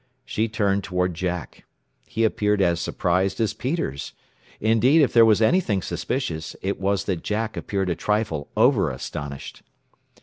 She 0.25 0.47
turned 0.47 0.83
toward 0.83 1.13
Jack. 1.13 1.63
He 2.07 2.23
appeared 2.23 2.59
as 2.59 2.79
surprised 2.79 3.39
as 3.39 3.53
Peters. 3.53 4.13
Indeed, 4.59 5.03
if 5.03 5.13
there 5.13 5.25
was 5.27 5.43
anything 5.43 5.83
suspicious, 5.83 6.55
it 6.63 6.79
was 6.79 7.03
that 7.03 7.21
Jack 7.21 7.55
appeared 7.55 7.91
a 7.91 7.95
trifle 7.95 8.49
over 8.57 8.89
astonished. 8.89 9.61